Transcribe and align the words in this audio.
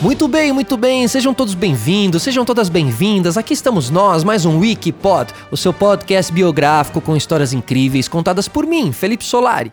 Muito 0.00 0.28
bem, 0.28 0.52
muito 0.52 0.76
bem. 0.76 1.08
Sejam 1.08 1.32
todos 1.32 1.54
bem-vindos, 1.54 2.22
sejam 2.22 2.44
todas 2.44 2.68
bem-vindas. 2.68 3.36
Aqui 3.38 3.54
estamos 3.54 3.88
nós, 3.88 4.22
mais 4.22 4.44
um 4.44 4.58
Wikipod, 4.58 5.32
o 5.50 5.56
seu 5.56 5.72
podcast 5.72 6.30
biográfico 6.32 7.00
com 7.00 7.16
histórias 7.16 7.52
incríveis 7.52 8.06
contadas 8.06 8.46
por 8.46 8.66
mim, 8.66 8.92
Felipe 8.92 9.24
Solari. 9.24 9.72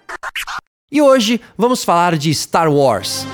E 0.91 1.01
hoje 1.01 1.41
vamos 1.57 1.83
falar 1.83 2.17
de 2.17 2.33
Star 2.33 2.71
Wars. 2.71 3.25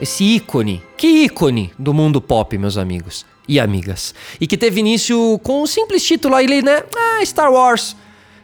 Esse 0.00 0.22
ícone, 0.22 0.82
que 0.96 1.24
ícone 1.24 1.72
do 1.78 1.92
mundo 1.92 2.20
pop, 2.20 2.56
meus 2.56 2.76
amigos 2.76 3.26
e 3.48 3.58
amigas. 3.58 4.14
E 4.40 4.46
que 4.46 4.56
teve 4.56 4.80
início 4.80 5.40
com 5.42 5.62
um 5.62 5.66
simples 5.66 6.04
título 6.04 6.34
aí, 6.34 6.62
né? 6.62 6.84
Ah, 6.96 7.24
Star 7.24 7.52
Wars. 7.52 7.96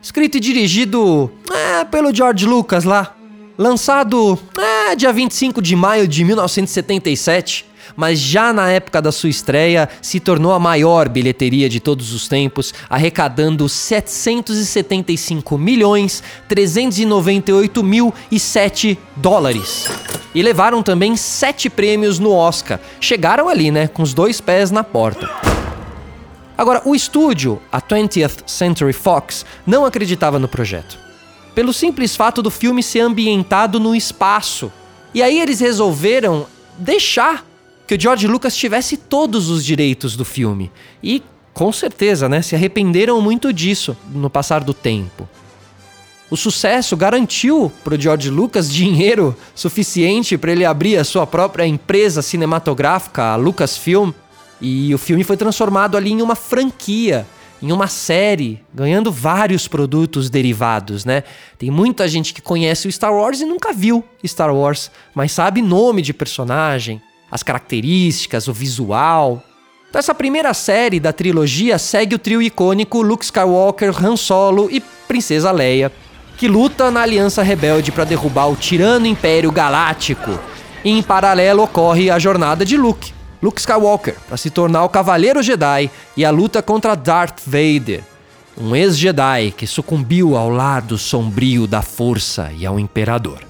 Escrito 0.03 0.37
e 0.37 0.41
dirigido 0.41 1.31
ah, 1.51 1.85
pelo 1.85 2.15
George 2.15 2.45
Lucas 2.45 2.85
lá. 2.85 3.15
Lançado 3.57 4.39
ah, 4.59 4.95
dia 4.95 5.13
25 5.13 5.63
de 5.63 5.77
maio 5.77 6.09
de 6.09 6.25
1977 6.25 7.75
mas 7.97 8.19
já 8.19 8.53
na 8.53 8.71
época 8.71 9.01
da 9.01 9.13
sua 9.13 9.29
estreia 9.29 9.89
se 10.01 10.19
tornou 10.19 10.53
a 10.53 10.59
maior 10.59 11.09
bilheteria 11.09 11.69
de 11.69 11.81
todos 11.81 12.13
os 12.13 12.27
tempos, 12.29 12.73
arrecadando 12.89 13.69
775 13.69 15.59
milhões 15.59 16.23
398 16.49 17.83
mil 17.83 18.13
e 18.31 18.41
7 18.41 18.99
dólares. 19.17 19.89
E 20.35 20.43
levaram 20.43 20.83
também 20.83 21.17
sete 21.17 21.71
prêmios 21.71 22.19
no 22.19 22.33
Oscar. 22.33 22.81
Chegaram 23.01 23.49
ali, 23.49 23.71
né, 23.71 23.87
com 23.87 24.03
os 24.03 24.13
dois 24.13 24.41
pés 24.41 24.71
na 24.71 24.83
porta. 24.83 25.31
Agora, 26.57 26.83
o 26.85 26.95
estúdio, 26.95 27.61
a 27.71 27.81
20th 27.81 28.43
Century 28.47 28.93
Fox, 28.93 29.45
não 29.67 29.85
acreditava 29.85 30.39
no 30.39 30.49
projeto. 30.49 30.99
Pelo 31.55 31.73
simples 31.73 32.17
fato 32.17 32.43
do 32.43 32.51
filme 32.51 32.83
ser 32.83 33.01
ambientado 33.01 33.79
no 33.79 33.95
espaço. 33.95 34.73
E 35.13 35.23
aí 35.23 35.41
eles 35.41 35.61
resolveram 35.61 36.47
deixar 36.79 37.45
que 37.87 37.95
o 37.95 38.01
George 38.01 38.27
Lucas 38.27 38.57
tivesse 38.57 38.97
todos 38.97 39.51
os 39.51 39.65
direitos 39.65 40.17
do 40.17 40.25
filme. 40.25 40.71
E, 41.03 41.23
com 41.53 41.73
certeza, 41.73 42.29
né, 42.29 42.43
se 42.43 42.55
arrependeram 42.55 43.21
muito 43.21 43.53
disso 43.53 43.97
no 44.13 44.31
passar 44.31 44.65
do 44.65 44.75
tempo. 44.75 45.29
O 46.35 46.37
sucesso 46.37 46.97
garantiu 46.97 47.71
para 47.85 47.95
o 47.95 48.01
George 48.01 48.29
Lucas 48.29 48.69
dinheiro 48.69 49.37
suficiente 49.55 50.37
para 50.37 50.51
ele 50.51 50.65
abrir 50.65 50.97
a 50.97 51.05
sua 51.05 51.25
própria 51.25 51.65
empresa 51.65 52.23
cinematográfica, 52.23 53.23
a 53.23 53.37
Lucasfilm, 53.37 54.11
e 54.61 54.93
o 54.93 54.99
filme 54.99 55.23
foi 55.23 55.37
transformado 55.37 55.97
ali 55.97 56.11
em 56.11 56.21
uma 56.21 56.35
franquia, 56.35 57.25
em 57.63 57.71
uma 57.71 57.87
série, 57.87 58.61
ganhando 58.75 59.13
vários 59.13 59.69
produtos 59.69 60.29
derivados, 60.29 61.05
né? 61.05 61.23
Tem 61.57 61.71
muita 61.71 62.09
gente 62.09 62.35
que 62.35 62.43
conhece 62.43 62.89
o 62.89 62.93
Star 62.93 63.15
Wars 63.15 63.41
e 63.41 63.45
nunca 63.45 63.73
viu 63.73 64.05
Star 64.27 64.53
Wars, 64.53 64.91
mas 65.15 65.31
sabe 65.31 65.63
nome 65.63 66.03
de 66.03 66.13
personagem, 66.13 67.01
as 67.31 67.45
características, 67.45 68.49
o 68.49 68.53
visual. 68.53 69.41
Então 69.89 70.01
essa 70.01 70.13
primeira 70.13 70.53
série 70.53 70.99
da 70.99 71.13
trilogia 71.13 71.79
segue 71.79 72.17
o 72.17 72.19
trio 72.19 72.43
icônico 72.43 73.03
Luke 73.03 73.25
Skywalker, 73.25 74.05
Han 74.05 74.17
Solo 74.17 74.69
e 74.69 74.81
Princesa 75.07 75.53
Leia, 75.53 75.93
que 76.37 76.49
luta 76.49 76.91
na 76.91 77.03
Aliança 77.03 77.43
Rebelde 77.43 77.93
para 77.93 78.05
derrubar 78.05 78.51
o 78.51 78.57
tirano 78.57 79.07
Império 79.07 79.53
Galáctico. 79.53 80.39
E 80.85 80.91
em 80.91 81.03
paralelo 81.03 81.63
ocorre 81.63 82.11
a 82.11 82.19
jornada 82.19 82.65
de 82.65 82.77
Luke, 82.77 83.13
Luke 83.43 83.61
Skywalker, 83.61 84.17
para 84.27 84.37
se 84.37 84.51
tornar 84.51 84.85
o 84.85 84.89
Cavaleiro 84.89 85.43
Jedi 85.43 85.91
e 86.17 86.25
a 86.25 86.31
luta 86.31 86.63
contra 86.63 86.95
Darth 86.95 87.41
Vader, 87.47 88.03
um 88.57 88.75
ex-Jedi 88.75 89.53
que 89.57 89.67
sucumbiu 89.67 90.37
ao 90.37 90.49
lado 90.49 90.97
sombrio 90.97 91.67
da 91.67 91.83
Força 91.83 92.51
e 92.57 92.65
ao 92.65 92.79
Imperador. 92.79 93.41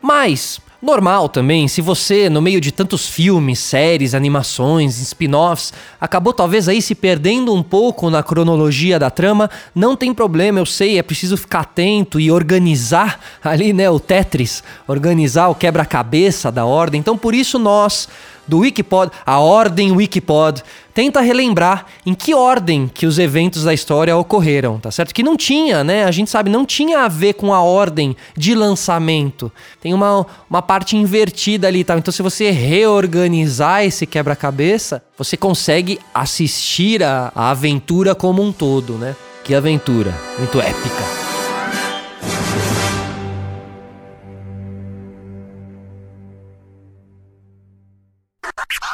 Mas 0.00 0.60
Normal 0.80 1.28
também, 1.28 1.66
se 1.66 1.82
você, 1.82 2.30
no 2.30 2.40
meio 2.40 2.60
de 2.60 2.70
tantos 2.70 3.08
filmes, 3.08 3.58
séries, 3.58 4.14
animações, 4.14 5.00
spin-offs, 5.00 5.72
acabou 6.00 6.32
talvez 6.32 6.68
aí 6.68 6.80
se 6.80 6.94
perdendo 6.94 7.52
um 7.52 7.64
pouco 7.64 8.08
na 8.08 8.22
cronologia 8.22 8.96
da 8.96 9.10
trama, 9.10 9.50
não 9.74 9.96
tem 9.96 10.14
problema, 10.14 10.60
eu 10.60 10.66
sei, 10.66 10.96
é 10.96 11.02
preciso 11.02 11.36
ficar 11.36 11.60
atento 11.60 12.20
e 12.20 12.30
organizar 12.30 13.18
ali, 13.42 13.72
né, 13.72 13.90
o 13.90 13.98
Tetris, 13.98 14.62
organizar 14.86 15.48
o 15.48 15.54
quebra-cabeça 15.54 16.52
da 16.52 16.64
ordem. 16.64 17.00
Então, 17.00 17.18
por 17.18 17.34
isso 17.34 17.58
nós 17.58 18.08
do 18.48 18.60
Wikipod, 18.60 19.12
a 19.24 19.38
ordem 19.38 19.92
Wikipod, 19.92 20.62
tenta 20.94 21.20
relembrar 21.20 21.86
em 22.04 22.14
que 22.14 22.34
ordem 22.34 22.90
que 22.92 23.06
os 23.06 23.18
eventos 23.18 23.62
da 23.62 23.72
história 23.72 24.16
ocorreram, 24.16 24.80
tá 24.80 24.90
certo? 24.90 25.14
Que 25.14 25.22
não 25.22 25.36
tinha, 25.36 25.84
né? 25.84 26.04
A 26.04 26.10
gente 26.10 26.30
sabe, 26.30 26.50
não 26.50 26.66
tinha 26.66 27.00
a 27.04 27.08
ver 27.08 27.34
com 27.34 27.54
a 27.54 27.62
ordem 27.62 28.16
de 28.36 28.54
lançamento. 28.54 29.52
Tem 29.80 29.94
uma, 29.94 30.26
uma 30.48 30.62
parte 30.62 30.96
invertida 30.96 31.68
ali, 31.68 31.84
tá? 31.84 31.96
Então, 31.96 32.10
se 32.10 32.22
você 32.22 32.50
reorganizar 32.50 33.84
esse 33.84 34.06
quebra-cabeça, 34.06 35.02
você 35.16 35.36
consegue 35.36 36.00
assistir 36.12 37.02
a, 37.04 37.30
a 37.34 37.50
aventura 37.50 38.14
como 38.14 38.42
um 38.42 38.50
todo, 38.50 38.94
né? 38.94 39.14
Que 39.44 39.54
aventura, 39.54 40.12
muito 40.38 40.60
épica. 40.60 41.27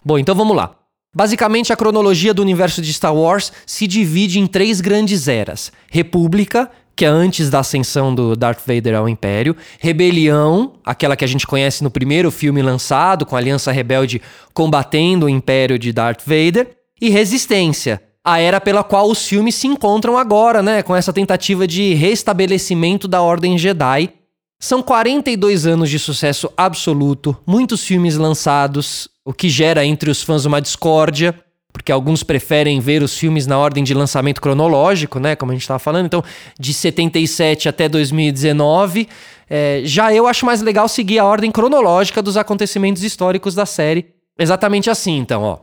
Bom, 0.04 0.18
então 0.18 0.34
vamos 0.34 0.56
lá. 0.56 0.76
Basicamente, 1.14 1.72
a 1.72 1.76
cronologia 1.76 2.34
do 2.34 2.42
universo 2.42 2.82
de 2.82 2.92
Star 2.92 3.14
Wars 3.14 3.52
se 3.64 3.86
divide 3.86 4.40
em 4.40 4.46
três 4.46 4.80
grandes 4.80 5.28
eras: 5.28 5.72
República, 5.88 6.70
que 6.96 7.04
é 7.04 7.08
antes 7.08 7.50
da 7.50 7.60
ascensão 7.60 8.14
do 8.14 8.36
Darth 8.36 8.60
Vader 8.66 8.96
ao 8.96 9.08
Império, 9.08 9.56
Rebelião, 9.78 10.74
aquela 10.84 11.16
que 11.16 11.24
a 11.24 11.28
gente 11.28 11.46
conhece 11.46 11.82
no 11.82 11.90
primeiro 11.90 12.30
filme 12.30 12.62
lançado, 12.62 13.24
com 13.24 13.36
a 13.36 13.38
Aliança 13.38 13.72
Rebelde 13.72 14.20
combatendo 14.52 15.26
o 15.26 15.28
Império 15.28 15.78
de 15.78 15.92
Darth 15.92 16.22
Vader, 16.24 16.76
e 17.00 17.10
Resistência, 17.10 18.00
a 18.24 18.38
era 18.38 18.60
pela 18.60 18.82
qual 18.82 19.10
os 19.10 19.26
filmes 19.26 19.54
se 19.54 19.66
encontram 19.66 20.16
agora, 20.16 20.62
né, 20.62 20.82
com 20.82 20.96
essa 20.96 21.12
tentativa 21.12 21.66
de 21.66 21.94
restabelecimento 21.94 23.06
da 23.06 23.20
Ordem 23.20 23.58
Jedi. 23.58 24.10
São 24.58 24.82
42 24.82 25.66
anos 25.66 25.90
de 25.90 25.98
sucesso 25.98 26.50
absoluto, 26.56 27.36
muitos 27.46 27.84
filmes 27.84 28.16
lançados, 28.16 29.08
o 29.24 29.32
que 29.32 29.48
gera 29.48 29.84
entre 29.84 30.10
os 30.10 30.22
fãs 30.22 30.44
uma 30.44 30.60
discórdia, 30.60 31.34
porque 31.72 31.90
alguns 31.90 32.22
preferem 32.22 32.78
ver 32.78 33.02
os 33.02 33.18
filmes 33.18 33.46
na 33.46 33.58
ordem 33.58 33.82
de 33.82 33.94
lançamento 33.94 34.40
cronológico, 34.40 35.18
né? 35.18 35.34
Como 35.34 35.50
a 35.50 35.54
gente 35.54 35.62
estava 35.62 35.80
falando. 35.80 36.06
Então, 36.06 36.22
de 36.58 36.72
77 36.72 37.68
até 37.68 37.88
2019. 37.88 39.08
É, 39.50 39.82
já 39.84 40.12
eu 40.14 40.26
acho 40.26 40.46
mais 40.46 40.62
legal 40.62 40.88
seguir 40.88 41.18
a 41.18 41.24
ordem 41.24 41.50
cronológica 41.50 42.22
dos 42.22 42.36
acontecimentos 42.36 43.02
históricos 43.02 43.54
da 43.54 43.66
série. 43.66 44.06
Exatamente 44.38 44.88
assim, 44.88 45.18
então, 45.18 45.42
ó. 45.42 45.58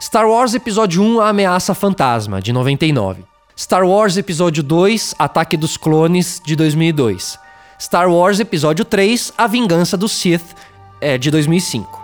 Star 0.00 0.28
Wars 0.28 0.54
Episódio 0.54 1.02
1 1.02 1.20
A 1.20 1.28
Ameaça 1.28 1.74
Fantasma, 1.74 2.40
de 2.40 2.52
99. 2.52 3.22
Star 3.56 3.86
Wars 3.86 4.16
Episódio 4.16 4.62
2 4.62 5.14
Ataque 5.18 5.56
dos 5.56 5.76
Clones, 5.76 6.40
de 6.44 6.56
2002. 6.56 7.38
Star 7.78 8.10
Wars 8.10 8.40
Episódio 8.40 8.84
3 8.84 9.32
A 9.36 9.46
Vingança 9.46 9.96
do 9.96 10.08
Sith, 10.08 10.56
é, 11.00 11.18
de 11.18 11.30
2005. 11.30 12.01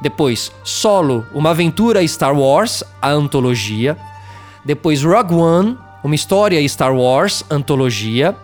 Depois, 0.00 0.52
Solo, 0.62 1.26
uma 1.32 1.50
aventura 1.50 2.06
Star 2.06 2.36
Wars, 2.36 2.84
a 3.00 3.10
antologia. 3.10 3.96
Depois, 4.64 5.02
Rogue 5.02 5.34
One, 5.34 5.78
uma 6.04 6.14
história 6.14 6.66
Star 6.68 6.94
Wars, 6.94 7.44
antologia. 7.50 8.36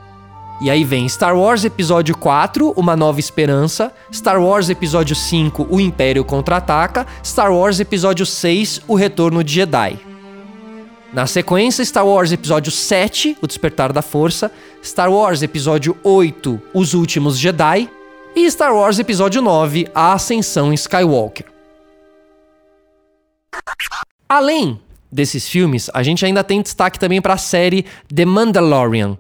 E 0.61 0.71
aí 0.71 0.85
vem 0.85 1.09
Star 1.09 1.37
Wars 1.37 1.65
Episódio 1.65 2.17
4, 2.17 2.73
Uma 2.77 2.95
Nova 2.95 3.19
Esperança, 3.19 3.93
Star 4.13 4.41
Wars 4.41 4.71
Episódio 4.71 5.17
5, 5.17 5.67
O 5.69 5.81
Império 5.81 6.25
Contra-Ataca, 6.25 7.07
Star 7.25 7.53
Wars 7.53 7.81
Episódio 7.81 8.25
6, 8.25 8.83
O 8.87 8.95
Retorno 8.95 9.43
de 9.43 9.55
Jedi. 9.55 9.99
Na 11.13 11.27
sequência, 11.27 11.85
Star 11.85 12.07
Wars 12.07 12.33
Episódio 12.33 12.71
7, 12.71 13.37
O 13.43 13.47
Despertar 13.47 13.93
da 13.93 14.03
Força, 14.03 14.51
Star 14.83 15.13
Wars 15.13 15.43
Episódio 15.43 15.97
8, 16.03 16.63
Os 16.73 16.95
Últimos 16.95 17.39
Jedi, 17.39 17.91
e 18.35 18.51
Star 18.51 18.75
Wars 18.75 18.99
Episódio 18.99 19.43
9 19.43 19.89
A 19.95 20.15
Ascensão 20.15 20.73
Skywalker. 20.73 21.47
Além 24.29 24.81
desses 25.11 25.47
filmes, 25.47 25.91
a 25.93 26.03
gente 26.03 26.25
ainda 26.25 26.43
tem 26.43 26.63
destaque 26.63 26.99
também 26.99 27.21
para 27.21 27.35
a 27.35 27.39
série 27.39 27.85
The 28.15 28.25
Mandalorian. 28.25 29.19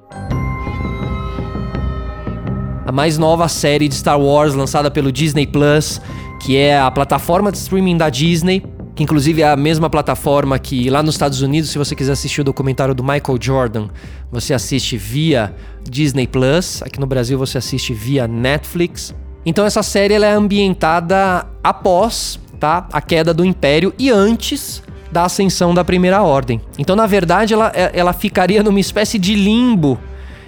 A 2.86 2.90
mais 2.90 3.18
nova 3.18 3.46
série 3.48 3.88
de 3.88 3.94
Star 3.94 4.18
Wars 4.18 4.54
lançada 4.54 4.90
pelo 4.90 5.12
Disney 5.12 5.46
Plus, 5.46 6.00
que 6.40 6.56
é 6.56 6.78
a 6.78 6.90
plataforma 6.90 7.52
de 7.52 7.58
streaming 7.58 7.96
da 7.96 8.08
Disney 8.08 8.62
que 8.94 9.02
inclusive 9.02 9.42
é 9.42 9.48
a 9.48 9.56
mesma 9.56 9.88
plataforma 9.88 10.58
que 10.58 10.90
lá 10.90 11.02
nos 11.02 11.14
Estados 11.14 11.40
Unidos, 11.40 11.70
se 11.70 11.78
você 11.78 11.94
quiser 11.94 12.12
assistir 12.12 12.40
o 12.42 12.44
documentário 12.44 12.94
do 12.94 13.02
Michael 13.02 13.38
Jordan, 13.40 13.88
você 14.30 14.52
assiste 14.52 14.96
via 14.96 15.54
Disney 15.88 16.26
Plus. 16.26 16.82
Aqui 16.82 17.00
no 17.00 17.06
Brasil 17.06 17.38
você 17.38 17.58
assiste 17.58 17.94
via 17.94 18.28
Netflix. 18.28 19.14
Então 19.46 19.64
essa 19.64 19.82
série 19.82 20.14
ela 20.14 20.26
é 20.26 20.32
ambientada 20.32 21.46
após 21.64 22.38
tá, 22.60 22.86
a 22.92 23.00
queda 23.00 23.32
do 23.32 23.44
Império 23.44 23.94
e 23.98 24.10
antes 24.10 24.82
da 25.10 25.24
ascensão 25.24 25.74
da 25.74 25.84
Primeira 25.84 26.22
Ordem. 26.22 26.60
Então, 26.78 26.96
na 26.96 27.06
verdade, 27.06 27.52
ela, 27.52 27.70
é, 27.74 27.90
ela 27.92 28.14
ficaria 28.14 28.62
numa 28.62 28.80
espécie 28.80 29.18
de 29.18 29.34
limbo 29.34 29.98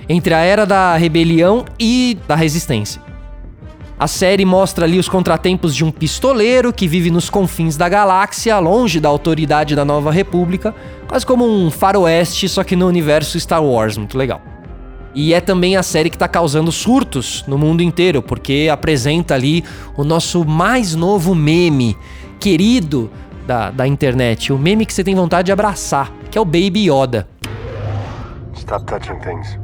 entre 0.09 0.33
a 0.33 0.39
Era 0.39 0.65
da 0.65 0.97
Rebelião 0.97 1.65
e 1.79 2.17
da 2.27 2.35
Resistência. 2.35 3.01
A 3.99 4.09
série 4.09 4.45
mostra 4.45 4.85
ali 4.85 4.99
os 4.99 5.09
contratempos 5.09 5.75
de 5.75 5.85
um 5.85 5.91
pistoleiro 5.91 6.73
que 6.73 6.89
vive 6.89 7.11
nos 7.11 7.31
confins 7.31 7.77
da 7.77 7.89
galáxia, 7.89 8.59
longe 8.59 8.99
da 8.99 9.09
autoridade 9.09 9.77
da 9.77 9.85
Nova 9.85 10.11
República, 10.11 10.75
quase 11.07 11.25
como 11.25 11.47
um 11.47 11.71
faroeste, 11.71 12.49
só 12.49 12.65
que 12.65 12.75
no 12.75 12.89
universo 12.89 13.39
Star 13.39 13.63
Wars, 13.63 13.97
muito 13.97 14.19
legal. 14.19 14.43
E 15.15 15.33
é 15.33 15.41
também 15.41 15.77
a 15.77 15.83
série 15.83 16.11
que 16.11 16.17
está 16.17 16.27
causando 16.27 16.73
surtos 16.73 17.45
no 17.47 17.57
mundo 17.57 17.83
inteiro, 17.83 18.21
porque 18.21 18.69
apresenta 18.71 19.35
ali 19.35 19.63
o 19.97 20.03
nosso 20.03 20.45
mais 20.45 20.97
novo 20.97 21.33
meme, 21.33 21.97
querido 22.41 23.09
da, 23.47 23.71
da 23.71 23.87
internet, 23.87 24.53
o 24.53 24.59
meme 24.59 24.85
que 24.85 24.93
você 24.93 25.05
tem 25.05 25.15
vontade 25.15 25.47
de 25.47 25.53
abraçar, 25.53 26.13
que 26.33 26.37
é 26.37 26.41
o 26.41 26.45
Baby 26.45 26.91
Yoda. 26.91 27.29
Stop 28.57 28.85
touching 28.87 29.21
things. 29.21 29.64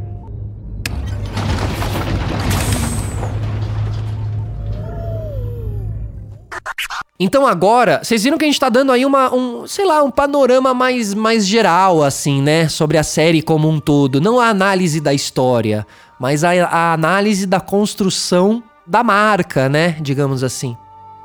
Então 7.22 7.46
agora, 7.46 8.00
vocês 8.02 8.25
viram 8.25 8.38
que 8.38 8.46
a 8.46 8.49
gente 8.49 8.58
tá 8.58 8.70
dando 8.70 8.90
aí 8.90 9.05
uma, 9.05 9.31
um, 9.34 9.67
sei 9.67 9.84
lá, 9.84 10.02
um 10.02 10.11
panorama 10.11 10.72
mais, 10.72 11.12
mais 11.12 11.46
geral, 11.46 12.02
assim, 12.02 12.40
né? 12.40 12.67
Sobre 12.67 12.96
a 12.96 13.02
série 13.02 13.43
como 13.43 13.69
um 13.69 13.78
todo. 13.78 14.22
Não 14.22 14.40
a 14.40 14.49
análise 14.49 15.02
da 15.02 15.12
história, 15.12 15.87
mas 16.19 16.43
a, 16.43 16.50
a 16.64 16.94
análise 16.94 17.44
da 17.44 17.61
construção 17.61 18.62
da 18.87 19.05
marca, 19.05 19.69
né? 19.69 19.99
Digamos 20.00 20.43
assim. 20.43 20.75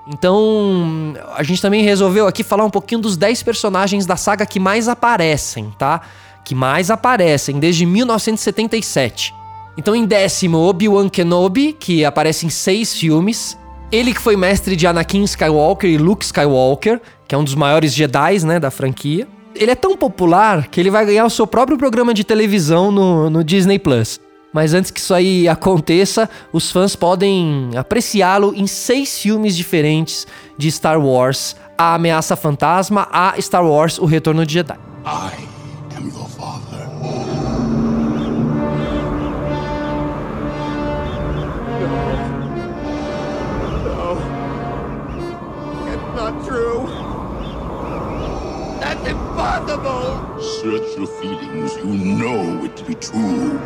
Então, 0.06 1.14
a 1.34 1.42
gente 1.44 1.62
também 1.62 1.82
resolveu 1.82 2.28
aqui 2.28 2.44
falar 2.44 2.66
um 2.66 2.70
pouquinho 2.70 3.00
dos 3.00 3.16
10 3.16 3.42
personagens 3.44 4.06
da 4.06 4.18
saga 4.18 4.46
que 4.46 4.60
mais 4.60 4.90
aparecem, 4.90 5.74
tá? 5.80 6.02
Que 6.44 6.54
mais 6.54 6.92
aparecem 6.92 7.58
desde 7.58 7.86
1977. 7.86 9.34
Então, 9.78 9.96
em 9.96 10.06
décimo, 10.06 10.58
Obi-Wan 10.58 11.08
Kenobi, 11.08 11.72
que 11.72 12.04
aparece 12.04 12.46
em 12.46 12.50
seis 12.50 12.94
filmes. 12.94 13.58
Ele 13.92 14.14
que 14.14 14.20
foi 14.20 14.36
mestre 14.36 14.76
de 14.76 14.88
Anakin 14.88 15.24
Skywalker 15.24 15.90
e 15.90 15.98
Luke 15.98 16.26
Skywalker, 16.26 17.00
que 17.28 17.36
é 17.36 17.38
um 17.38 17.44
dos 17.44 17.56
maiores 17.56 17.94
Jedi, 17.94 18.44
né, 18.46 18.60
da 18.60 18.72
franquia. 18.72 19.28
Ele 19.56 19.72
é 19.72 19.76
tão 19.76 19.96
popular 19.96 20.68
que 20.68 20.80
ele 20.80 20.90
vai 20.90 21.06
ganhar 21.06 21.26
o 21.26 21.30
seu 21.30 21.48
próprio 21.48 21.78
programa 21.78 22.14
de 22.14 22.24
televisão 22.24 22.92
no, 22.92 23.30
no 23.30 23.44
Disney 23.44 23.80
Plus. 23.80 24.20
Mas 24.52 24.74
antes 24.74 24.90
que 24.90 25.00
isso 25.00 25.14
aí 25.14 25.48
aconteça, 25.48 26.30
os 26.52 26.72
fãs 26.72 26.96
podem 26.96 27.72
apreciá-lo 27.76 28.54
em 28.56 28.68
seis 28.68 29.20
filmes 29.20 29.56
diferentes 29.56 30.26
de 30.58 30.72
Star 30.72 31.00
Wars: 31.00 31.56
A 31.78 31.96
Ameaça 31.96 32.36
Fantasma, 32.36 33.08
a 33.12 33.36
Star 33.40 33.66
Wars: 33.66 33.98
O 33.98 34.06
Retorno 34.06 34.46
de 34.46 34.54
Jedi. 34.54 34.78
I 35.06 35.46
am 35.98 36.08
your 36.08 36.28
impossible! 49.46 50.42
Search 50.42 50.98
your 50.98 51.08
feelings. 51.08 51.76
You 51.78 51.86
know 51.86 52.66
it 52.66 52.76
to 52.78 52.84
be 52.84 52.96
true. 52.96 53.60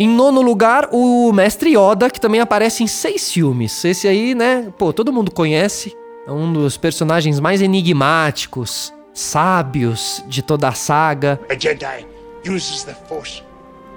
Em 0.00 0.08
nono 0.08 0.40
lugar, 0.40 0.88
o 0.92 1.32
Mestre 1.32 1.76
Yoda, 1.76 2.08
que 2.08 2.20
também 2.20 2.40
aparece 2.40 2.84
em 2.84 2.86
seis 2.86 3.32
filmes. 3.32 3.84
Esse 3.84 4.06
aí, 4.06 4.32
né, 4.32 4.72
pô, 4.78 4.92
todo 4.92 5.12
mundo 5.12 5.30
conhece. 5.32 5.96
É 6.24 6.30
um 6.30 6.52
dos 6.52 6.76
personagens 6.76 7.40
mais 7.40 7.60
enigmáticos, 7.60 8.92
sábios 9.12 10.22
de 10.28 10.40
toda 10.40 10.68
a 10.68 10.72
saga. 10.72 11.40
A 11.50 11.58
Jedi 11.58 12.06
uses 12.48 12.84
the 12.84 12.94
Force 13.08 13.42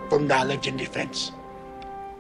for 0.10 0.20
knowledge 0.20 0.72
and 0.72 0.78
defense, 0.78 1.32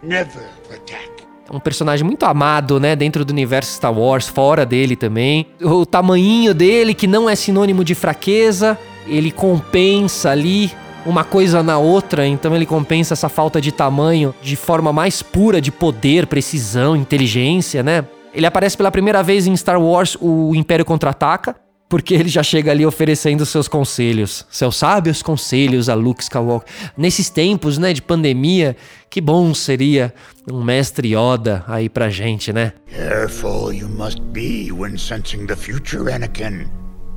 never 0.03 0.47
for 0.63 0.75
attack 0.75 1.30
um 1.51 1.59
personagem 1.59 2.05
muito 2.05 2.23
amado, 2.25 2.79
né, 2.79 2.95
dentro 2.95 3.25
do 3.25 3.31
universo 3.31 3.73
Star 3.73 3.93
Wars, 3.93 4.27
fora 4.27 4.65
dele 4.65 4.95
também. 4.95 5.47
O 5.61 5.85
tamanhinho 5.85 6.53
dele, 6.53 6.93
que 6.93 7.07
não 7.07 7.29
é 7.29 7.35
sinônimo 7.35 7.83
de 7.83 7.93
fraqueza, 7.93 8.77
ele 9.07 9.31
compensa 9.31 10.29
ali 10.29 10.71
uma 11.05 11.23
coisa 11.23 11.63
na 11.63 11.77
outra, 11.77 12.27
então 12.27 12.55
ele 12.55 12.65
compensa 12.65 13.13
essa 13.13 13.27
falta 13.27 13.59
de 13.59 13.71
tamanho 13.71 14.33
de 14.41 14.55
forma 14.55 14.93
mais 14.93 15.21
pura 15.21 15.59
de 15.59 15.71
poder, 15.71 16.27
precisão, 16.27 16.95
inteligência, 16.95 17.81
né? 17.81 18.05
Ele 18.33 18.45
aparece 18.45 18.77
pela 18.77 18.91
primeira 18.91 19.21
vez 19.21 19.45
em 19.45 19.57
Star 19.57 19.81
Wars 19.81 20.15
O 20.21 20.55
Império 20.55 20.85
Contra-Ataca, 20.85 21.55
porque 21.91 22.13
ele 22.13 22.29
já 22.29 22.41
chega 22.41 22.71
ali 22.71 22.85
oferecendo 22.85 23.45
seus 23.45 23.67
conselhos, 23.67 24.47
seus 24.49 24.77
sábios 24.77 25.21
conselhos 25.21 25.89
a 25.89 25.93
Luke 25.93 26.23
Skywalker. 26.23 26.73
Nesses 26.95 27.29
tempos, 27.29 27.77
né, 27.77 27.91
de 27.91 28.01
pandemia, 28.01 28.77
que 29.09 29.19
bom 29.19 29.53
seria 29.53 30.13
um 30.49 30.63
mestre 30.63 31.13
Yoda 31.13 31.65
aí 31.67 31.89
pra 31.89 32.09
gente, 32.09 32.53
né? 32.53 32.71
Careful 32.95 33.73
you 33.73 33.89
must 33.89 34.21
be 34.31 34.71
when 34.71 34.97
sensing 34.97 35.45
the 35.45 35.55
future, 35.55 36.09
Anakin. 36.09 36.65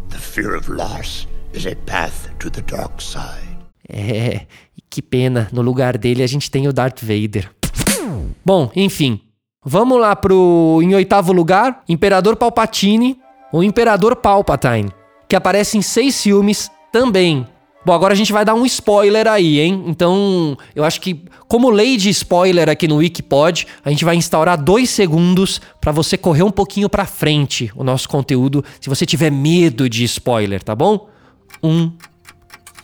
The 0.08 0.18
fear 0.18 0.56
of 0.56 0.68
loss 0.68 1.28
is 1.52 1.66
a 1.66 1.76
path 1.86 2.28
to 2.40 2.50
the 2.50 2.62
dark 2.62 3.00
side. 3.00 3.56
É, 3.88 4.40
que 4.90 5.00
pena, 5.00 5.48
no 5.52 5.62
lugar 5.62 5.96
dele 5.96 6.24
a 6.24 6.26
gente 6.26 6.50
tem 6.50 6.66
o 6.66 6.72
Darth 6.72 7.00
Vader. 7.00 7.48
Bom, 8.44 8.72
enfim, 8.74 9.20
Vamos 9.66 9.98
lá 9.98 10.14
pro 10.14 10.80
em 10.82 10.94
oitavo 10.94 11.32
lugar, 11.32 11.82
Imperador 11.88 12.36
Palpatine, 12.36 13.18
o 13.56 13.62
Imperador 13.62 14.16
Palpatine, 14.16 14.90
que 15.28 15.36
aparece 15.36 15.78
em 15.78 15.82
seis 15.82 16.20
filmes 16.20 16.68
também. 16.90 17.46
Bom, 17.86 17.92
agora 17.92 18.12
a 18.12 18.16
gente 18.16 18.32
vai 18.32 18.44
dar 18.44 18.54
um 18.54 18.66
spoiler 18.66 19.28
aí, 19.28 19.60
hein? 19.60 19.84
Então, 19.86 20.58
eu 20.74 20.82
acho 20.82 21.00
que, 21.00 21.22
como 21.46 21.70
lei 21.70 21.96
de 21.96 22.10
spoiler 22.10 22.68
aqui 22.68 22.88
no 22.88 22.96
Wikipod, 22.96 23.68
a 23.84 23.90
gente 23.90 24.04
vai 24.04 24.16
instaurar 24.16 24.60
dois 24.60 24.90
segundos 24.90 25.60
para 25.80 25.92
você 25.92 26.16
correr 26.16 26.42
um 26.42 26.50
pouquinho 26.50 26.88
para 26.88 27.06
frente 27.06 27.70
o 27.76 27.84
nosso 27.84 28.08
conteúdo, 28.08 28.64
se 28.80 28.88
você 28.88 29.06
tiver 29.06 29.30
medo 29.30 29.88
de 29.88 30.02
spoiler, 30.02 30.60
tá 30.60 30.74
bom? 30.74 31.08
Um, 31.62 31.92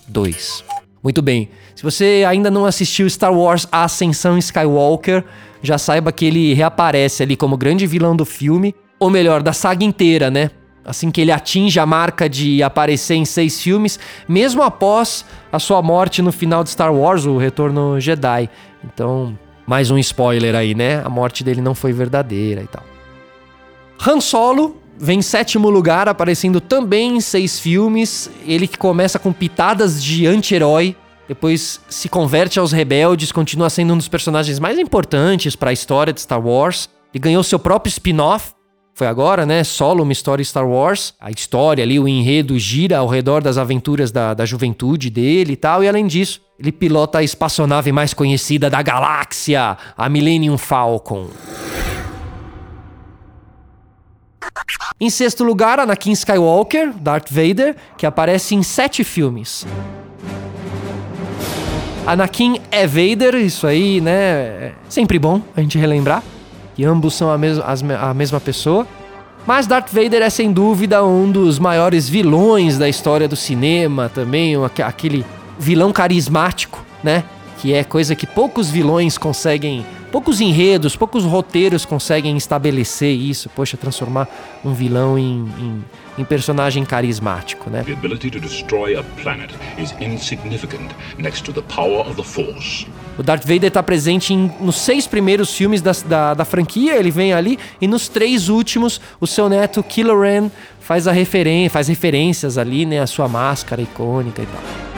dois. 0.07 0.63
Muito 1.03 1.21
bem. 1.21 1.49
Se 1.75 1.83
você 1.83 2.25
ainda 2.29 2.49
não 2.49 2.65
assistiu 2.65 3.11
Star 3.11 3.35
Wars 3.35 3.67
A 3.73 3.83
Ascensão 3.83 4.39
Skywalker, 4.39 5.25
já 5.65 5.79
saiba 5.79 6.13
que 6.13 6.27
ele 6.27 6.55
reaparece 6.55 7.25
ali 7.25 7.37
como 7.37 7.57
grande 7.57 7.89
vilão 7.89 8.15
do 8.15 8.25
filme, 8.25 8.73
ou 9.01 9.11
melhor, 9.11 9.43
da 9.43 9.53
saga 9.53 9.83
inteira, 9.83 10.31
né? 10.31 10.51
Assim 10.85 11.11
que 11.11 11.21
ele 11.21 11.33
atinge 11.33 11.79
a 11.79 11.87
marca 11.87 12.29
de 12.29 12.63
aparecer 12.63 13.15
em 13.15 13.25
seis 13.25 13.61
filmes, 13.61 13.99
mesmo 14.29 14.63
após 14.63 15.25
a 15.53 15.59
sua 15.59 15.83
morte 15.83 16.23
no 16.23 16.33
final 16.33 16.65
de 16.65 16.71
Star 16.71 16.95
Wars, 16.95 17.27
o 17.27 17.37
Retorno 17.37 18.01
Jedi. 18.01 18.49
Então, 18.85 19.39
mais 19.67 19.91
um 19.91 19.99
spoiler 19.99 20.55
aí, 20.55 20.75
né? 20.75 21.03
A 21.05 21.09
morte 21.09 21.45
dele 21.45 21.61
não 21.61 21.75
foi 21.75 21.93
verdadeira 21.93 22.63
e 22.63 22.67
tal. 22.67 22.83
Han 24.07 24.21
Solo 24.21 24.81
vem 24.99 25.19
em 25.19 25.23
sétimo 25.23 25.71
lugar, 25.71 26.09
aparecendo 26.09 26.61
também 26.61 27.17
em 27.17 27.21
seis 27.21 27.59
filmes. 27.59 28.31
Ele 28.47 28.67
que 28.67 28.79
começa 28.79 29.19
com 29.19 29.33
pitadas 29.33 30.03
de 30.03 30.27
anti-herói, 30.27 30.97
depois 31.29 31.81
se 31.89 32.09
converte 32.09 32.59
aos 32.59 32.73
rebeldes, 32.73 33.31
continua 33.31 33.71
sendo 33.71 33.95
um 33.95 33.97
dos 33.97 34.09
personagens 34.09 34.59
mais 34.59 34.79
importantes 34.79 35.55
para 35.55 35.71
a 35.71 35.73
história 35.73 36.13
de 36.13 36.21
Star 36.21 36.45
Wars. 36.45 36.89
E 37.13 37.19
ganhou 37.19 37.43
seu 37.43 37.59
próprio 37.59 37.91
spin-off, 37.91 38.53
foi 38.95 39.07
agora, 39.07 39.47
né? 39.47 39.65
Solo, 39.65 40.03
uma 40.03 40.13
história 40.13 40.45
Star 40.45 40.69
Wars. 40.69 41.15
A 41.21 41.31
história 41.31 41.83
ali, 41.83 41.99
o 41.99 42.07
enredo 42.07 42.59
gira 42.59 42.99
ao 42.99 43.09
redor 43.09 43.43
das 43.43 43.57
aventuras 43.57 44.11
da, 44.11 44.35
da 44.35 44.45
juventude 44.45 45.09
dele 45.09 45.55
e 45.55 45.57
tal. 45.57 45.83
E 45.83 45.89
além 45.89 46.07
disso, 46.07 46.41
ele 46.59 46.71
pilota 46.71 47.19
a 47.19 47.23
espaçonave 47.23 47.93
mais 47.93 48.13
conhecida 48.13 48.69
da 48.69 48.83
galáxia, 48.83 49.77
a 49.97 50.09
Millennium 50.09 50.59
Falcon. 50.59 51.29
Em 55.01 55.09
sexto 55.09 55.45
lugar, 55.45 55.81
Anakin 55.81 56.13
Skywalker, 56.13 56.93
Darth 57.01 57.31
Vader, 57.31 57.77
que 57.97 58.05
aparece 58.05 58.55
em 58.55 58.63
sete 58.63 59.03
filmes. 59.03 59.67
Anakin 62.07 62.61
é 62.71 62.87
Vader, 62.87 63.37
isso 63.37 63.67
aí, 63.67 64.01
né? 64.01 64.13
É 64.13 64.73
sempre 64.91 65.19
bom 65.19 65.41
a 65.57 65.61
gente 65.63 65.79
relembrar 65.79 66.23
que 66.81 66.85
ambos 66.87 67.13
são 67.13 67.31
a, 67.31 67.37
mes 67.37 67.59
a 68.01 68.15
mesma 68.15 68.41
pessoa. 68.41 68.87
Mas 69.47 69.67
Darth 69.67 69.91
Vader 69.93 70.23
é 70.23 70.31
sem 70.31 70.51
dúvida 70.51 71.05
um 71.05 71.31
dos 71.31 71.59
maiores 71.59 72.09
vilões 72.09 72.79
da 72.79 72.89
história 72.89 73.29
do 73.29 73.37
cinema 73.37 74.11
também, 74.15 74.55
aquele 74.83 75.23
vilão 75.59 75.93
carismático, 75.93 76.83
né? 77.05 77.23
Que 77.59 77.75
é 77.75 77.85
coisa 77.85 78.17
que 78.17 78.27
poucos 78.27 78.71
vilões 78.71 79.19
conseguem 79.19 79.85
Poucos 80.11 80.41
enredos, 80.41 80.97
poucos 80.97 81.25
roteiros 81.25 81.85
conseguem 81.85 82.37
estabelecer 82.37 83.15
isso, 83.15 83.49
poxa, 83.51 83.77
transformar 83.77 84.29
um 84.65 84.75
vilão 84.75 85.17
em, 85.17 85.49
em, 85.59 85.85
em 86.19 86.25
personagem 86.25 86.85
carismático, 86.85 87.71
né? 87.71 87.85
The 87.85 87.93
ability 87.93 88.29
to 88.31 88.41
destroy 88.41 88.97
a 88.97 89.05
planet 89.23 89.55
is 89.79 89.95
insignificant 90.01 90.91
next 91.17 91.45
to 91.45 91.53
the 91.53 91.63
power 91.63 92.01
of 92.01 92.17
the 92.17 92.25
Force. 92.25 92.89
O 93.17 93.23
Darth 93.23 93.43
Vader 93.45 93.69
está 93.69 93.83
presente 93.85 94.35
em, 94.35 94.51
nos 94.61 94.77
seis 94.77 95.07
primeiros 95.07 95.55
filmes 95.55 95.81
da, 95.81 95.93
da, 96.05 96.35
da, 96.35 96.45
franquia, 96.45 96.97
ele 96.97 97.13
vem 97.13 97.33
ali, 97.33 97.57
e 97.81 97.87
nos 97.87 98.09
três 98.09 98.49
últimos, 98.49 99.01
o 99.21 99.29
seu 99.29 99.49
neto 99.49 99.81
Kylo 99.81 100.21
Ren 100.21 100.51
faz, 100.81 101.07
a 101.07 101.13
referen 101.13 101.69
faz 101.69 101.87
referências 101.87 102.59
ali, 102.59 102.85
né, 102.85 102.99
a 102.99 103.07
sua 103.07 103.29
máscara 103.29 103.81
icônica 103.81 104.43
e 104.43 104.47
tal. 104.47 104.90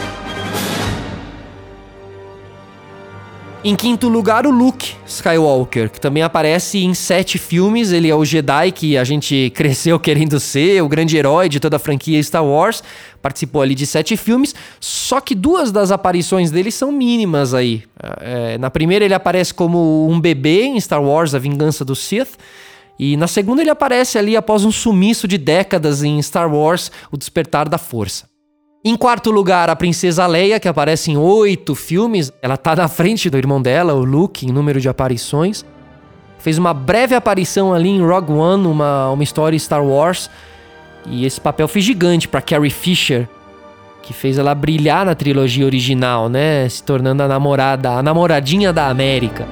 Em 3.64 3.76
quinto 3.76 4.08
lugar, 4.08 4.44
o 4.44 4.50
Luke 4.50 4.96
Skywalker, 5.06 5.88
que 5.88 6.00
também 6.00 6.24
aparece 6.24 6.78
em 6.78 6.92
sete 6.94 7.38
filmes. 7.38 7.92
Ele 7.92 8.10
é 8.10 8.14
o 8.14 8.24
Jedi 8.24 8.72
que 8.72 8.98
a 8.98 9.04
gente 9.04 9.50
cresceu 9.54 10.00
querendo 10.00 10.40
ser, 10.40 10.82
o 10.82 10.88
grande 10.88 11.16
herói 11.16 11.48
de 11.48 11.60
toda 11.60 11.76
a 11.76 11.78
franquia 11.78 12.20
Star 12.24 12.44
Wars. 12.44 12.82
Participou 13.22 13.62
ali 13.62 13.76
de 13.76 13.86
sete 13.86 14.16
filmes, 14.16 14.52
só 14.80 15.20
que 15.20 15.32
duas 15.32 15.70
das 15.70 15.92
aparições 15.92 16.50
dele 16.50 16.72
são 16.72 16.90
mínimas 16.90 17.54
aí. 17.54 17.84
É, 18.20 18.58
na 18.58 18.68
primeira, 18.68 19.04
ele 19.04 19.14
aparece 19.14 19.54
como 19.54 20.08
um 20.10 20.20
bebê 20.20 20.64
em 20.64 20.80
Star 20.80 21.00
Wars 21.00 21.32
A 21.32 21.38
Vingança 21.38 21.84
do 21.84 21.94
Sith. 21.94 22.36
E 22.98 23.16
na 23.16 23.28
segunda, 23.28 23.62
ele 23.62 23.70
aparece 23.70 24.18
ali 24.18 24.36
após 24.36 24.64
um 24.64 24.72
sumiço 24.72 25.28
de 25.28 25.38
décadas 25.38 26.02
em 26.02 26.20
Star 26.20 26.52
Wars 26.52 26.90
O 27.12 27.16
Despertar 27.16 27.68
da 27.68 27.78
Força. 27.78 28.31
Em 28.84 28.96
quarto 28.96 29.30
lugar, 29.30 29.70
a 29.70 29.76
Princesa 29.76 30.26
Leia, 30.26 30.58
que 30.58 30.66
aparece 30.66 31.12
em 31.12 31.16
oito 31.16 31.72
filmes. 31.72 32.32
Ela 32.42 32.56
tá 32.56 32.74
na 32.74 32.88
frente 32.88 33.30
do 33.30 33.38
irmão 33.38 33.62
dela, 33.62 33.94
o 33.94 34.04
Luke, 34.04 34.44
em 34.44 34.50
número 34.50 34.80
de 34.80 34.88
aparições. 34.88 35.64
Fez 36.40 36.58
uma 36.58 36.74
breve 36.74 37.14
aparição 37.14 37.72
ali 37.72 37.88
em 37.88 38.04
Rogue 38.04 38.32
One, 38.32 38.66
uma, 38.66 39.10
uma 39.10 39.22
história 39.22 39.56
Star 39.56 39.84
Wars. 39.84 40.28
E 41.06 41.24
esse 41.24 41.40
papel 41.40 41.68
foi 41.68 41.80
gigante 41.80 42.26
para 42.26 42.42
Carrie 42.42 42.70
Fisher, 42.70 43.28
que 44.02 44.12
fez 44.12 44.36
ela 44.36 44.52
brilhar 44.52 45.06
na 45.06 45.14
trilogia 45.14 45.64
original, 45.64 46.28
né? 46.28 46.68
Se 46.68 46.82
tornando 46.82 47.22
a 47.22 47.28
namorada, 47.28 47.90
a 47.90 48.02
namoradinha 48.02 48.72
da 48.72 48.88
América. 48.88 49.46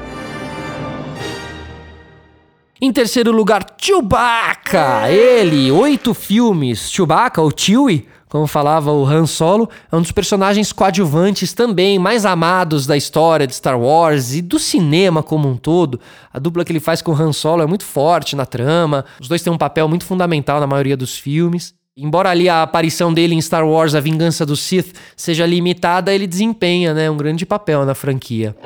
Em 2.83 2.93
terceiro 2.93 3.31
lugar, 3.31 3.65
Chewbacca! 3.81 5.09
Ele, 5.09 5.71
oito 5.71 6.15
filmes. 6.15 6.91
Chewbacca, 6.91 7.41
ou 7.41 7.53
Chewie, 7.57 8.09
como 8.31 8.47
falava 8.47 8.93
o 8.93 9.05
Han 9.05 9.27
Solo, 9.27 9.69
é 9.91 9.97
um 9.97 10.01
dos 10.01 10.13
personagens 10.13 10.73
coadjuvantes 10.73 11.53
também 11.53 11.99
mais 11.99 12.25
amados 12.25 12.87
da 12.87 12.97
história 12.97 13.45
de 13.45 13.55
Star 13.55 13.79
Wars 13.79 14.33
e 14.33 14.41
do 14.41 14.57
cinema 14.57 15.21
como 15.21 15.49
um 15.49 15.57
todo. 15.57 16.01
A 16.33 16.39
dupla 16.39 16.65
que 16.65 16.71
ele 16.71 16.79
faz 16.79 17.03
com 17.03 17.11
o 17.11 17.15
Han 17.15 17.33
Solo 17.33 17.63
é 17.63 17.67
muito 17.67 17.85
forte 17.85 18.37
na 18.37 18.47
trama, 18.47 19.05
os 19.21 19.27
dois 19.27 19.43
têm 19.43 19.53
um 19.53 19.59
papel 19.59 19.89
muito 19.89 20.05
fundamental 20.05 20.61
na 20.61 20.67
maioria 20.67 20.97
dos 20.97 21.19
filmes. 21.19 21.75
Embora 21.97 22.31
ali 22.31 22.49
a 22.49 22.63
aparição 22.63 23.13
dele 23.13 23.35
em 23.35 23.41
Star 23.41 23.67
Wars 23.67 23.97
A 23.97 24.01
Vingança 24.01 24.47
do 24.47 24.57
Sith 24.57 24.95
seja 25.17 25.45
limitada, 25.45 26.15
ele 26.15 26.27
desempenha 26.27 26.95
né, 26.95 27.11
um 27.11 27.17
grande 27.17 27.45
papel 27.45 27.85
na 27.85 27.97
franquia. 27.97 28.57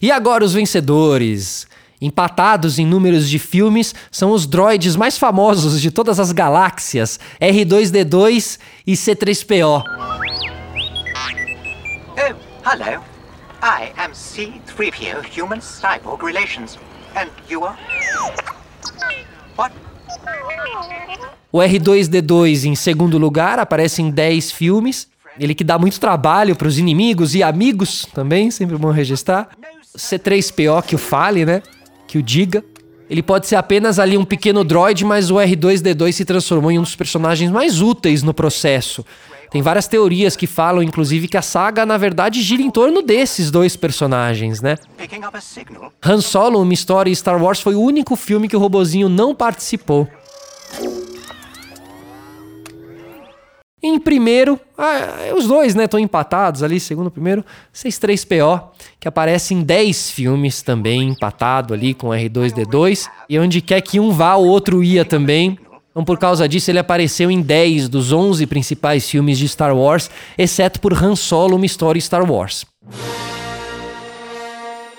E 0.00 0.10
agora 0.10 0.44
os 0.44 0.52
vencedores. 0.52 1.66
Empatados 2.02 2.80
em 2.80 2.84
números 2.84 3.30
de 3.30 3.38
filmes 3.38 3.94
são 4.10 4.32
os 4.32 4.44
droids 4.44 4.96
mais 4.96 5.16
famosos 5.16 5.80
de 5.80 5.88
todas 5.92 6.18
as 6.18 6.32
galáxias, 6.32 7.20
R2D2 7.40 8.58
e 8.84 8.94
C3PO. 8.94 9.84
Oh, 12.18 12.68
hello. 12.68 13.00
I 13.62 13.92
am 13.96 14.10
C3PO 14.10 15.40
Human 15.40 15.60
Cyborg 15.60 16.24
Relations. 16.24 16.76
And 17.14 17.28
you 17.48 17.64
are? 17.64 17.78
What? 19.56 19.72
O 21.52 21.58
R2D2 21.58 22.64
em 22.64 22.74
segundo 22.74 23.16
lugar 23.16 23.60
aparece 23.60 24.02
em 24.02 24.10
10 24.10 24.50
filmes. 24.50 25.06
Ele 25.38 25.54
que 25.54 25.62
dá 25.62 25.78
muito 25.78 26.00
trabalho 26.00 26.56
para 26.56 26.66
os 26.66 26.78
inimigos 26.78 27.36
e 27.36 27.44
amigos 27.44 28.08
também, 28.12 28.50
sempre 28.50 28.76
bom 28.76 28.90
registrar. 28.90 29.50
C3PO 29.96 30.82
que 30.82 30.96
o 30.96 30.98
fale, 30.98 31.46
né? 31.46 31.62
Que 32.12 32.18
o 32.18 32.22
diga. 32.22 32.62
Ele 33.08 33.22
pode 33.22 33.46
ser 33.46 33.56
apenas 33.56 33.98
ali 33.98 34.18
um 34.18 34.24
pequeno 34.24 34.62
droid, 34.62 35.02
mas 35.02 35.30
o 35.30 35.36
R2D2 35.36 36.12
se 36.12 36.24
transformou 36.26 36.70
em 36.70 36.78
um 36.78 36.82
dos 36.82 36.94
personagens 36.94 37.50
mais 37.50 37.80
úteis 37.80 38.22
no 38.22 38.34
processo. 38.34 39.04
Tem 39.50 39.62
várias 39.62 39.86
teorias 39.86 40.36
que 40.36 40.46
falam, 40.46 40.82
inclusive, 40.82 41.26
que 41.28 41.36
a 41.36 41.42
saga, 41.42 41.84
na 41.86 41.96
verdade, 41.96 42.42
gira 42.42 42.62
em 42.62 42.70
torno 42.70 43.02
desses 43.02 43.50
dois 43.50 43.76
personagens, 43.76 44.60
né? 44.60 44.76
Han 46.02 46.20
Solo, 46.20 46.60
uma 46.60 46.72
história 46.72 47.14
Star 47.14 47.42
Wars, 47.42 47.60
foi 47.60 47.74
o 47.74 47.80
único 47.80 48.14
filme 48.14 48.48
que 48.48 48.56
o 48.56 48.60
robozinho 48.60 49.08
não 49.08 49.34
participou. 49.34 50.06
Em 53.82 53.98
primeiro, 53.98 54.60
ah, 54.78 55.34
os 55.36 55.48
dois, 55.48 55.74
né, 55.74 55.84
estão 55.84 55.98
empatados 55.98 56.62
ali, 56.62 56.78
segundo 56.78 57.10
primeiro, 57.10 57.44
6-3PO, 57.74 58.62
que 59.00 59.08
aparece 59.08 59.54
em 59.54 59.62
10 59.62 60.12
filmes 60.12 60.62
também, 60.62 61.08
empatado 61.08 61.74
ali 61.74 61.92
com 61.92 62.08
R2-D2, 62.10 63.08
e 63.28 63.38
onde 63.40 63.60
quer 63.60 63.80
que 63.80 63.98
um 63.98 64.12
vá, 64.12 64.36
o 64.36 64.46
outro 64.46 64.84
ia 64.84 65.04
também. 65.04 65.58
Então, 65.90 66.04
por 66.04 66.16
causa 66.16 66.48
disso, 66.48 66.70
ele 66.70 66.78
apareceu 66.78 67.28
em 67.28 67.42
10 67.42 67.88
dos 67.88 68.12
11 68.12 68.46
principais 68.46 69.10
filmes 69.10 69.36
de 69.36 69.48
Star 69.48 69.76
Wars, 69.76 70.08
exceto 70.38 70.80
por 70.80 70.92
Han 70.92 71.16
Solo, 71.16 71.56
uma 71.56 71.66
história 71.66 72.00
Star 72.00 72.30
Wars. 72.30 72.64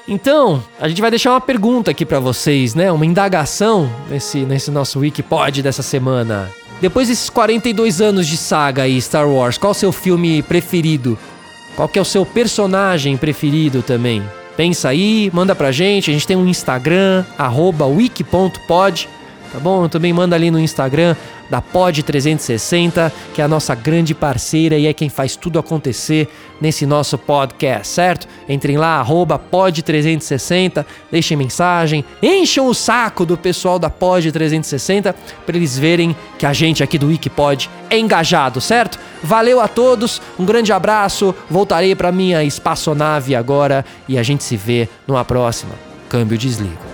Então, 0.06 0.62
a 0.80 0.90
gente 0.90 1.00
vai 1.00 1.10
deixar 1.10 1.32
uma 1.32 1.42
pergunta 1.42 1.90
aqui 1.90 2.06
para 2.06 2.20
vocês, 2.20 2.76
né? 2.76 2.92
Uma 2.92 3.06
indagação 3.06 3.90
nesse, 4.10 4.40
nesse 4.40 4.70
nosso 4.70 5.00
Wikipod 5.00 5.64
dessa 5.64 5.82
semana. 5.82 6.52
Depois 6.84 7.08
desses 7.08 7.30
42 7.30 8.02
anos 8.02 8.28
de 8.28 8.36
saga 8.36 8.84
aí, 8.84 9.02
Star 9.02 9.26
Wars, 9.26 9.58
qual 9.58 9.72
o 9.72 9.74
seu 9.74 9.94
filme 9.94 10.44
preferido? 10.44 11.18
Qual 11.78 11.88
que 11.88 11.98
é 11.98 12.02
o 12.02 12.04
seu 12.04 12.26
personagem 12.26 13.16
preferido 13.16 13.82
também? 13.82 14.22
Pensa 14.58 14.90
aí, 14.90 15.32
manda 15.34 15.56
pra 15.56 15.72
gente. 15.72 16.12
A 16.12 16.14
gente 16.14 16.28
tem 16.28 16.36
um 16.36 16.46
Instagram, 16.46 17.24
wiki.pod, 17.86 19.08
tá 19.54 19.60
bom? 19.62 19.88
Também 19.88 20.12
manda 20.12 20.36
ali 20.36 20.52
no 20.52 20.60
Instagram 20.60 21.16
da 21.54 21.62
Pod 21.62 22.02
360, 22.02 23.14
que 23.32 23.40
é 23.40 23.44
a 23.44 23.48
nossa 23.48 23.76
grande 23.76 24.16
parceira 24.16 24.76
e 24.76 24.88
é 24.88 24.94
quem 24.94 25.08
faz 25.08 25.36
tudo 25.36 25.60
acontecer 25.60 26.28
nesse 26.60 26.84
nosso 26.84 27.16
podcast, 27.16 27.94
certo? 27.94 28.28
Entrem 28.50 28.76
lá, 28.76 29.06
Pod 29.52 29.84
360, 29.84 30.84
deixem 31.12 31.38
mensagem, 31.38 32.04
encham 32.24 32.66
o 32.66 32.74
saco 32.74 33.24
do 33.24 33.38
pessoal 33.38 33.78
da 33.78 33.88
Pod 33.88 34.32
360 34.32 35.16
para 35.46 35.56
eles 35.56 35.78
verem 35.78 36.16
que 36.40 36.48
a 36.48 36.54
gente 36.54 36.82
aqui 36.82 36.98
do 36.98 37.06
Wikipod 37.06 37.70
é 37.88 38.00
engajado, 38.00 38.60
certo? 38.60 38.98
Valeu 39.22 39.60
a 39.60 39.68
todos, 39.68 40.20
um 40.40 40.46
grande 40.46 40.74
abraço, 40.74 41.36
voltarei 41.48 41.94
para 41.94 42.12
minha 42.12 42.44
espaçonave 42.44 43.36
agora 43.36 43.86
e 44.10 44.18
a 44.18 44.24
gente 44.24 44.44
se 44.44 44.58
vê 44.58 44.90
numa 45.06 45.24
próxima. 45.24 45.76
Câmbio 46.10 46.36
desligo. 46.36 46.93